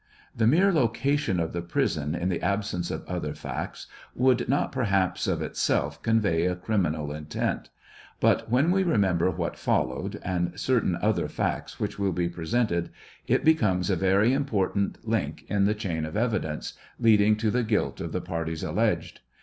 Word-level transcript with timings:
The 0.35 0.47
mere 0.47 0.73
location 0.73 1.39
of 1.39 1.53
the 1.53 1.61
prison 1.61 2.15
in 2.15 2.29
the 2.29 2.41
absence 2.41 2.89
of 2.89 3.05
other 3.05 3.35
facts 3.35 3.85
would 4.15 4.49
not 4.49 4.71
per 4.71 4.85
haps, 4.85 5.27
of 5.27 5.43
itself, 5.43 6.01
convey 6.01 6.45
a 6.47 6.55
criminal 6.55 7.11
intent; 7.13 7.69
but 8.19 8.49
when 8.49 8.71
we 8.71 8.81
remember 8.81 9.29
what 9.29 9.55
followed, 9.59 10.19
and 10.23 10.59
certain 10.59 10.97
other 11.03 11.27
facts 11.27 11.79
which 11.79 11.99
will 11.99 12.13
be 12.13 12.29
presented, 12.29 12.89
it 13.27 13.45
becomes 13.45 13.91
a 13.91 13.95
very 13.95 14.33
important 14.33 14.95
TRIAL 14.95 15.05
OF 15.05 15.11
HENRY 15.13 15.25
WIRZ., 15.27 15.37
753 15.43 15.59
link 15.59 15.61
in 15.61 15.67
the 15.67 15.75
chain 15.79 16.05
of 16.07 16.17
evidence 16.17 16.73
leading 16.99 17.35
to 17.35 17.51
the 17.51 17.61
guilt 17.63 18.01
of 18.01 18.11
the 18.11 18.21
parties 18.21 18.63
alleged. 18.63 19.19